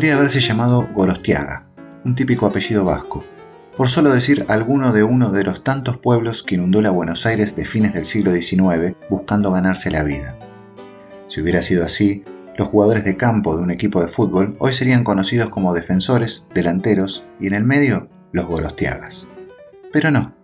[0.00, 1.66] podría haberse llamado Gorostiaga,
[2.06, 3.22] un típico apellido vasco,
[3.76, 7.54] por solo decir alguno de uno de los tantos pueblos que inundó la Buenos Aires
[7.54, 10.38] de fines del siglo XIX buscando ganarse la vida.
[11.26, 12.24] Si hubiera sido así,
[12.56, 17.22] los jugadores de campo de un equipo de fútbol hoy serían conocidos como defensores, delanteros
[17.38, 19.28] y en el medio los Gorostiagas.
[19.92, 20.34] Pero no,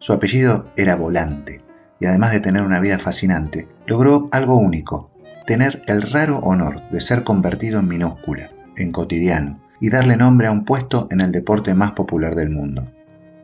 [0.00, 1.62] su apellido era Volante,
[1.98, 5.10] y además de tener una vida fascinante, logró algo único,
[5.46, 10.52] tener el raro honor de ser convertido en minúscula, en cotidiano, y darle nombre a
[10.52, 12.90] un puesto en el deporte más popular del mundo.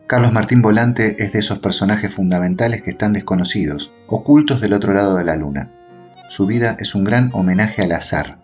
[0.07, 5.17] Carlos Martín Volante es de esos personajes fundamentales que están desconocidos, ocultos del otro lado
[5.17, 5.71] de la luna.
[6.29, 8.39] Su vida es un gran homenaje al azar.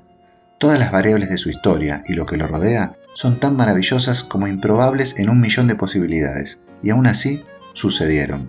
[0.59, 4.47] Todas las variables de su historia y lo que lo rodea son tan maravillosas como
[4.47, 7.45] improbables en un millón de posibilidades, y aún así
[7.75, 8.49] sucedieron.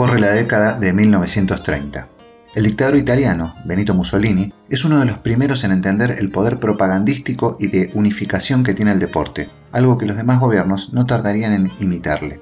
[0.00, 2.08] Corre la década de 1930.
[2.54, 7.54] El dictador italiano, Benito Mussolini, es uno de los primeros en entender el poder propagandístico
[7.58, 11.70] y de unificación que tiene el deporte, algo que los demás gobiernos no tardarían en
[11.80, 12.40] imitarle.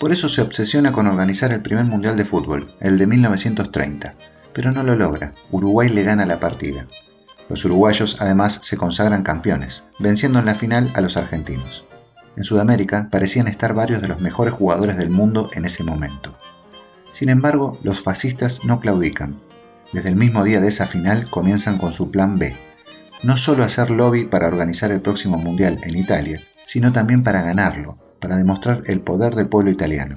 [0.00, 4.16] Por eso se obsesiona con organizar el primer Mundial de Fútbol, el de 1930,
[4.52, 5.34] pero no lo logra.
[5.52, 6.88] Uruguay le gana la partida.
[7.48, 11.84] Los uruguayos además se consagran campeones, venciendo en la final a los argentinos.
[12.36, 16.36] En Sudamérica parecían estar varios de los mejores jugadores del mundo en ese momento.
[17.12, 19.38] Sin embargo, los fascistas no claudican.
[19.92, 22.56] Desde el mismo día de esa final comienzan con su plan B.
[23.22, 27.98] No solo hacer lobby para organizar el próximo Mundial en Italia, sino también para ganarlo,
[28.20, 30.16] para demostrar el poder del pueblo italiano.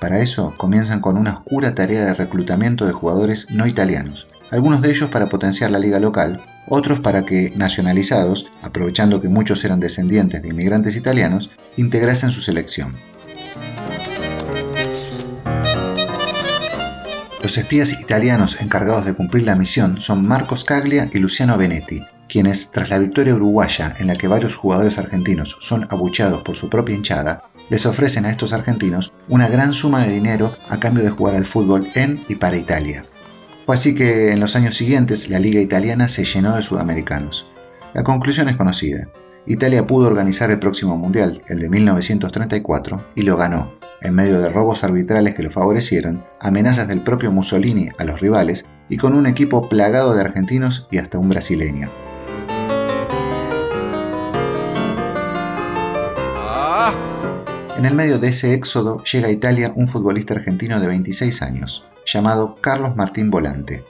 [0.00, 4.90] Para eso comienzan con una oscura tarea de reclutamiento de jugadores no italianos, algunos de
[4.90, 10.42] ellos para potenciar la liga local, otros para que, nacionalizados, aprovechando que muchos eran descendientes
[10.42, 12.96] de inmigrantes italianos, integrasen su selección.
[17.48, 22.70] Los espías italianos encargados de cumplir la misión son Marcos Caglia y Luciano Benetti, quienes,
[22.72, 26.94] tras la victoria uruguaya en la que varios jugadores argentinos son abucheados por su propia
[26.94, 31.36] hinchada, les ofrecen a estos argentinos una gran suma de dinero a cambio de jugar
[31.36, 33.06] al fútbol en y para Italia.
[33.64, 37.48] Fue así que en los años siguientes la liga italiana se llenó de sudamericanos.
[37.94, 39.08] La conclusión es conocida.
[39.46, 44.50] Italia pudo organizar el próximo Mundial, el de 1934, y lo ganó, en medio de
[44.50, 49.26] robos arbitrales que lo favorecieron, amenazas del propio Mussolini a los rivales y con un
[49.26, 51.90] equipo plagado de argentinos y hasta un brasileño.
[57.78, 61.84] En el medio de ese éxodo llega a Italia un futbolista argentino de 26 años,
[62.04, 63.84] llamado Carlos Martín Volante.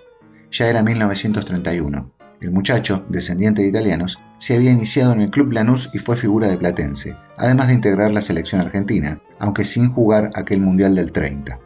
[0.51, 2.18] Ya era 1931.
[2.41, 6.47] El muchacho, descendiente de italianos, se había iniciado en el Club Lanús y fue figura
[6.47, 11.59] de Platense, además de integrar la selección argentina, aunque sin jugar aquel Mundial del 30.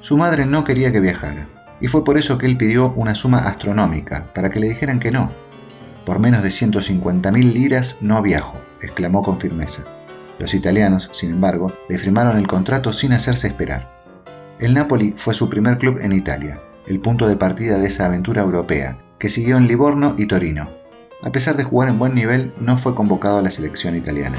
[0.00, 1.48] Su madre no quería que viajara,
[1.80, 5.12] y fue por eso que él pidió una suma astronómica, para que le dijeran que
[5.12, 5.30] no.
[6.04, 9.84] Por menos de 150.000 liras no viajo, exclamó con firmeza.
[10.40, 13.88] Los italianos, sin embargo, le firmaron el contrato sin hacerse esperar.
[14.58, 18.42] El Napoli fue su primer club en Italia, el punto de partida de esa aventura
[18.42, 20.68] europea, que siguió en Livorno y Torino.
[21.22, 24.36] A pesar de jugar en buen nivel, no fue convocado a la selección italiana.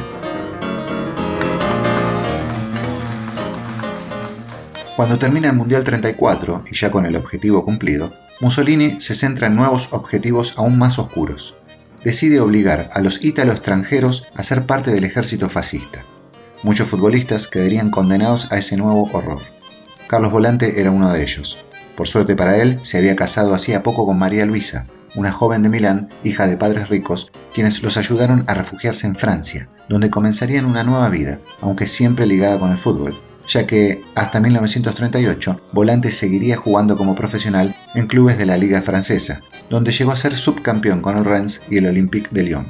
[4.98, 8.12] Cuando termina el Mundial 34, y ya con el objetivo cumplido,
[8.42, 11.56] Mussolini se centra en nuevos objetivos aún más oscuros.
[12.04, 16.04] Decide obligar a los ítalo extranjeros a ser parte del ejército fascista.
[16.62, 19.40] Muchos futbolistas quedarían condenados a ese nuevo horror.
[20.08, 21.66] Carlos Volante era uno de ellos.
[21.96, 25.70] Por suerte para él, se había casado hacía poco con María Luisa, una joven de
[25.70, 30.84] Milán, hija de padres ricos, quienes los ayudaron a refugiarse en Francia, donde comenzarían una
[30.84, 33.16] nueva vida, aunque siempre ligada con el fútbol,
[33.48, 39.42] ya que hasta 1938 Volante seguiría jugando como profesional en clubes de la Liga Francesa,
[39.70, 42.68] donde llegó a ser subcampeón con el Rennes y el Olympique de Lyon.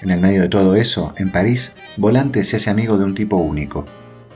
[0.00, 3.36] En el medio de todo eso, en París, Volante se hace amigo de un tipo
[3.36, 3.86] único,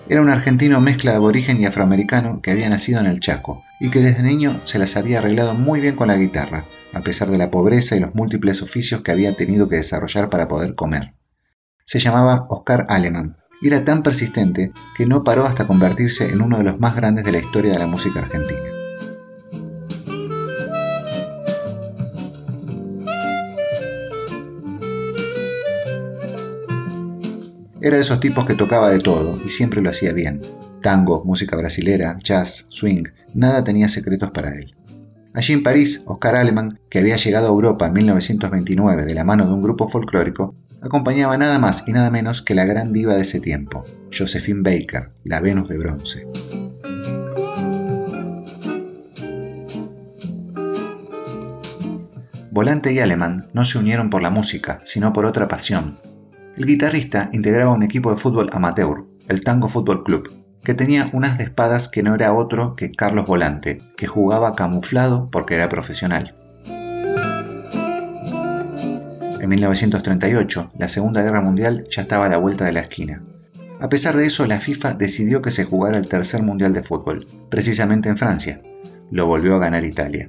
[0.09, 3.91] era un argentino mezcla de aborigen y afroamericano que había nacido en el Chaco y
[3.91, 6.65] que desde niño se las había arreglado muy bien con la guitarra,
[6.95, 10.49] a pesar de la pobreza y los múltiples oficios que había tenido que desarrollar para
[10.49, 11.15] poder comer.
[11.85, 16.59] Se llamaba Oscar Aleman y era tan persistente que no paró hasta convertirse en uno
[16.59, 18.68] de los más grandes de la historia de la música argentina.
[27.89, 30.43] Era de esos tipos que tocaba de todo y siempre lo hacía bien.
[30.83, 34.77] Tango, música brasilera, jazz, swing, nada tenía secretos para él.
[35.33, 39.47] Allí en París, Oscar Aleman, que había llegado a Europa en 1929 de la mano
[39.47, 43.23] de un grupo folclórico, acompañaba nada más y nada menos que la gran diva de
[43.23, 46.27] ese tiempo, Josephine Baker, la Venus de bronce.
[52.51, 55.99] Volante y Alemán no se unieron por la música, sino por otra pasión.
[56.59, 61.39] El guitarrista integraba un equipo de fútbol amateur, el Tango Fútbol Club, que tenía unas
[61.39, 66.35] de espadas que no era otro que Carlos Volante, que jugaba camuflado porque era profesional.
[69.41, 73.23] En 1938, la Segunda Guerra Mundial ya estaba a la vuelta de la esquina.
[73.79, 77.25] A pesar de eso, la FIFA decidió que se jugara el tercer Mundial de Fútbol,
[77.51, 78.61] precisamente en Francia.
[79.13, 80.29] Lo volvió a ganar Italia.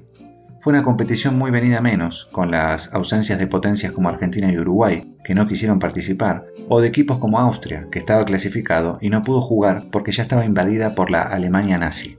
[0.62, 5.16] Fue una competición muy venida menos, con las ausencias de potencias como Argentina y Uruguay,
[5.30, 9.42] que no quisieron participar, o de equipos como Austria, que estaba clasificado y no pudo
[9.42, 12.18] jugar porque ya estaba invadida por la Alemania nazi.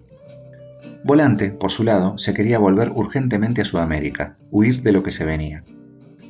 [1.03, 5.25] Volante, por su lado, se quería volver urgentemente a Sudamérica, huir de lo que se
[5.25, 5.65] venía.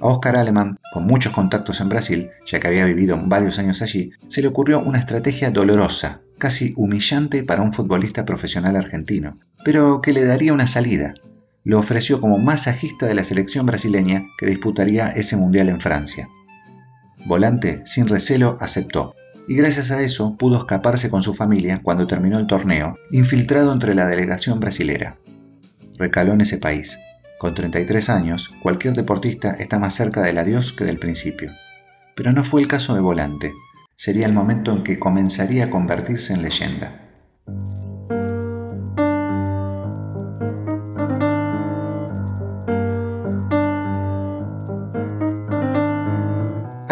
[0.01, 4.13] A Oscar Alemán, con muchos contactos en Brasil, ya que había vivido varios años allí,
[4.29, 10.15] se le ocurrió una estrategia dolorosa, casi humillante para un futbolista profesional argentino, pero que
[10.15, 11.13] le daría una salida,
[11.63, 16.27] lo ofreció como masajista de la selección brasileña que disputaría ese mundial en Francia.
[17.27, 19.15] Volante, sin recelo, aceptó,
[19.47, 23.95] y gracias a eso pudo escaparse con su familia cuando terminó el torneo, infiltrado entre
[23.95, 25.19] la delegación brasilera.
[25.99, 26.99] Recaló en ese país.
[27.39, 31.53] Con 33 años, cualquier deportista está más cerca del adiós que del principio.
[32.15, 33.53] Pero no fue el caso de Volante.
[33.97, 37.01] Sería el momento en que comenzaría a convertirse en leyenda.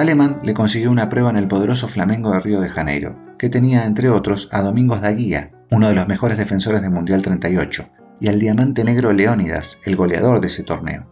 [0.09, 3.85] Alemán le consiguió una prueba en el poderoso Flamengo de Río de Janeiro, que tenía
[3.85, 8.39] entre otros a Domingos Daguía, uno de los mejores defensores del Mundial 38, y al
[8.39, 11.07] diamante negro Leónidas, el goleador de ese torneo.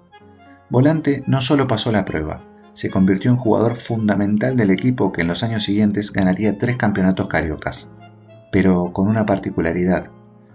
[0.71, 2.41] Volante no solo pasó la prueba,
[2.73, 7.29] se convirtió en jugador fundamental del equipo que en los años siguientes ganaría tres campeonatos
[7.29, 7.91] cariocas.
[8.51, 10.11] Pero con una particularidad.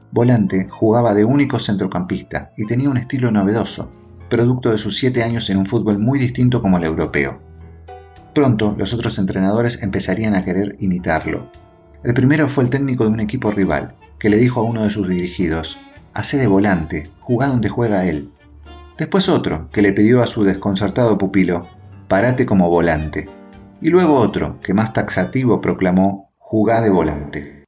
[0.09, 3.91] Volante jugaba de único centrocampista y tenía un estilo novedoso,
[4.31, 7.50] producto de sus siete años en un fútbol muy distinto como el europeo.
[8.33, 11.51] Pronto los otros entrenadores empezarían a querer imitarlo.
[12.03, 14.89] El primero fue el técnico de un equipo rival, que le dijo a uno de
[14.89, 15.79] sus dirigidos,
[16.13, 18.31] Hacé de volante, jugá donde juega él.
[18.97, 21.67] Después otro, que le pidió a su desconcertado pupilo,
[22.07, 23.29] Parate como volante.
[23.81, 27.65] Y luego otro, que más taxativo proclamó, Jugá de volante.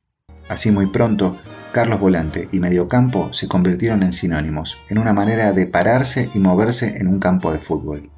[0.49, 1.37] Así muy pronto,
[1.71, 6.97] Carlos Volante y Mediocampo se convirtieron en sinónimos, en una manera de pararse y moverse
[6.97, 8.11] en un campo de fútbol.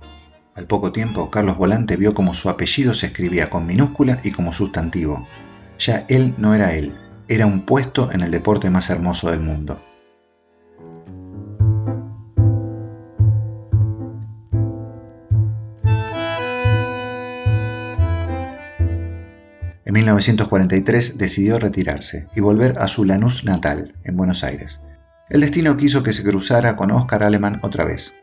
[0.55, 4.53] Al poco tiempo, Carlos Volante vio como su apellido se escribía con minúscula y como
[4.53, 5.27] sustantivo.
[5.79, 6.93] Ya él no era él,
[7.27, 9.81] era un puesto en el deporte más hermoso del mundo.
[19.83, 24.79] En 1943 decidió retirarse y volver a su Lanús natal, en Buenos Aires.
[25.29, 28.13] El destino quiso que se cruzara con Oscar Alemán otra vez.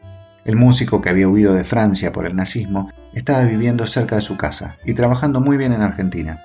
[0.44, 4.37] El músico que había huido de Francia por el nazismo estaba viviendo cerca de su
[4.37, 6.41] casa y trabajando muy bien en Argentina.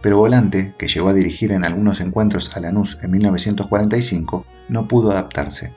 [0.00, 5.10] Pero Volante, que llegó a dirigir en algunos encuentros a Lanús en 1945, no pudo
[5.10, 5.72] adaptarse.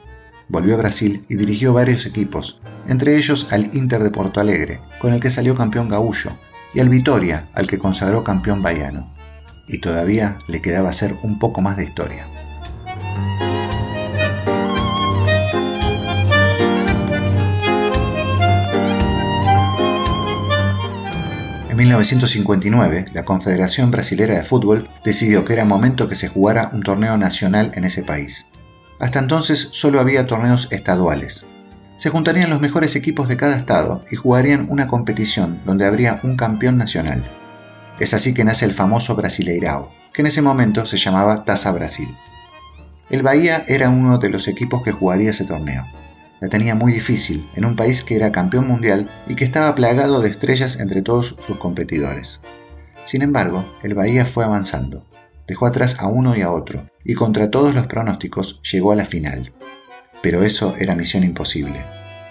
[0.47, 5.13] Volvió a Brasil y dirigió varios equipos, entre ellos al Inter de Porto Alegre, con
[5.13, 6.37] el que salió campeón gaullo,
[6.75, 9.11] y al Vitoria, al que consagró campeón baiano.
[9.67, 12.27] Y todavía le quedaba hacer un poco más de historia.
[21.95, 27.17] 1959, la Confederación Brasilera de Fútbol decidió que era momento que se jugara un torneo
[27.17, 28.47] nacional en ese país.
[28.99, 31.45] Hasta entonces solo había torneos estaduales.
[31.95, 36.35] Se juntarían los mejores equipos de cada estado y jugarían una competición donde habría un
[36.35, 37.25] campeón nacional.
[37.99, 42.09] Es así que nace el famoso Brasileirao, que en ese momento se llamaba Taza Brasil.
[43.09, 45.85] El Bahía era uno de los equipos que jugaría ese torneo
[46.45, 50.21] la tenía muy difícil en un país que era campeón mundial y que estaba plagado
[50.21, 52.39] de estrellas entre todos sus competidores.
[53.03, 55.07] Sin embargo, el Bahía fue avanzando,
[55.47, 59.07] dejó atrás a uno y a otro, y contra todos los pronósticos llegó a la
[59.07, 59.53] final.
[60.21, 61.83] Pero eso era misión imposible.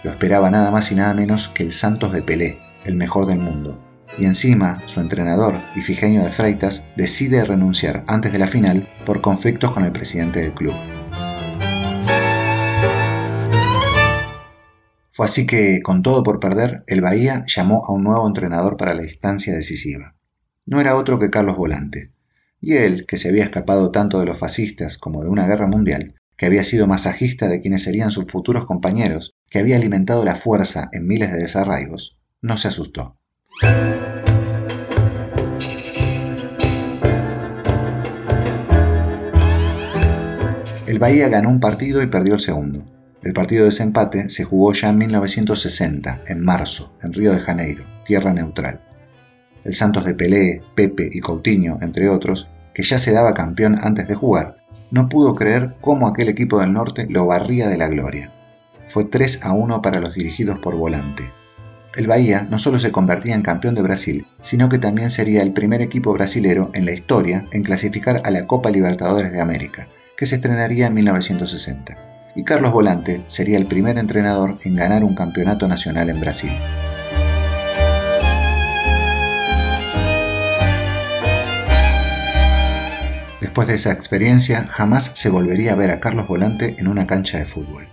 [0.05, 3.39] Lo esperaba nada más y nada menos que el Santos de Pelé, el mejor del
[3.39, 3.81] mundo.
[4.17, 9.73] Y encima, su entrenador, Ifigenia de Freitas, decide renunciar antes de la final por conflictos
[9.73, 10.75] con el presidente del club.
[15.15, 18.95] Fue así que, con todo por perder, el Bahía llamó a un nuevo entrenador para
[18.95, 20.17] la instancia decisiva.
[20.67, 22.11] No era otro que Carlos Volante.
[22.61, 26.17] Y él, que se había escapado tanto de los fascistas como de una guerra mundial,
[26.37, 30.89] que había sido masajista de quienes serían sus futuros compañeros, que había alimentado la fuerza
[30.91, 33.17] en miles de desarraigos, no se asustó.
[40.89, 42.85] El Bahía ganó un partido y perdió el segundo.
[43.25, 47.83] El partido de desempate se jugó ya en 1960, en marzo, en Río de Janeiro,
[48.05, 48.83] tierra neutral.
[49.65, 54.09] El Santos de Pelé, Pepe y Coutinho, entre otros, que ya se daba campeón antes
[54.09, 54.59] de jugar,
[54.91, 58.31] no pudo creer cómo aquel equipo del norte lo barría de la gloria.
[58.89, 61.25] Fue 3 a 1 para los dirigidos por volante.
[61.97, 65.55] El Bahía no solo se convertía en campeón de Brasil, sino que también sería el
[65.55, 69.89] primer equipo brasilero en la historia en clasificar a la Copa Libertadores de América,
[70.19, 72.14] que se estrenaría en 1960.
[72.37, 76.53] Y Carlos Volante sería el primer entrenador en ganar un campeonato nacional en Brasil.
[83.41, 87.39] Después de esa experiencia, jamás se volvería a ver a Carlos Volante en una cancha
[87.39, 87.87] de fútbol.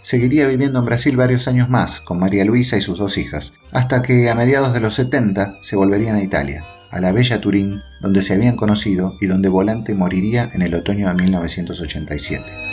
[0.00, 4.02] Seguiría viviendo en Brasil varios años más, con María Luisa y sus dos hijas, hasta
[4.02, 8.22] que a mediados de los 70 se volverían a Italia, a la bella Turín, donde
[8.22, 12.71] se habían conocido y donde Volante moriría en el otoño de 1987.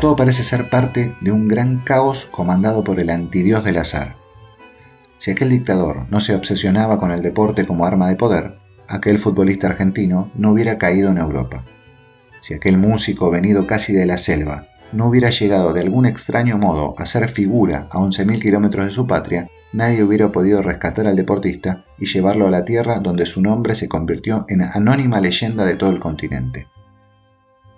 [0.00, 4.14] Todo parece ser parte de un gran caos comandado por el antidios del azar,
[5.18, 9.68] si aquel dictador no se obsesionaba con el deporte como arma de poder, aquel futbolista
[9.68, 11.64] argentino no hubiera caído en Europa.
[12.40, 16.94] Si aquel músico venido casi de la selva no hubiera llegado de algún extraño modo
[16.98, 21.84] a ser figura a 11.000 kilómetros de su patria, nadie hubiera podido rescatar al deportista
[21.98, 25.90] y llevarlo a la tierra donde su nombre se convirtió en anónima leyenda de todo
[25.90, 26.68] el continente.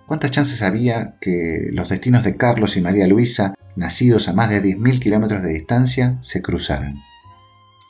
[0.09, 4.61] ¿Cuántas chances había que los destinos de Carlos y María Luisa, nacidos a más de
[4.61, 6.97] 10.000 kilómetros de distancia, se cruzaran?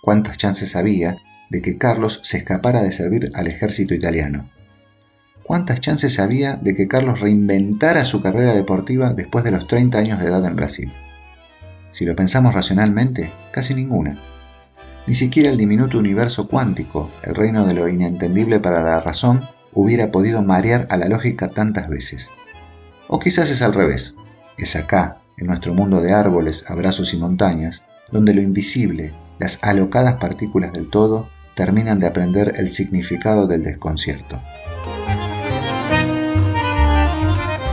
[0.08, 1.18] cuántas chances había
[1.50, 4.48] de que Carlos se escapara de servir al ejército italiano.
[5.42, 10.18] ¿Cuántas chances había de que Carlos reinventara su carrera deportiva después de los 30 años
[10.18, 10.90] de edad en Brasil?
[11.90, 14.18] Si lo pensamos racionalmente, casi ninguna.
[15.06, 20.10] Ni siquiera el diminuto universo cuántico, el reino de lo inentendible para la razón, hubiera
[20.10, 22.28] podido marear a la lógica tantas veces.
[23.06, 24.16] O quizás es al revés.
[24.56, 30.14] Es acá, en nuestro mundo de árboles, abrazos y montañas, donde lo invisible, las alocadas
[30.14, 34.40] partículas del todo terminan de aprender el significado del desconcierto.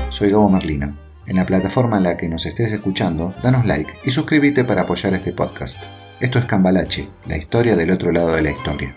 [0.10, 0.98] Soy Gabo Merlino.
[1.28, 5.14] En la plataforma en la que nos estés escuchando, danos like y suscríbete para apoyar
[5.14, 5.84] este podcast.
[6.20, 8.96] Esto es Cambalache, la historia del otro lado de la historia.